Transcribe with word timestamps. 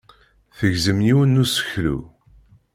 Tegzem 0.57 0.99
yiwen 1.07 1.31
n 1.37 1.41
useklu. 1.43 1.99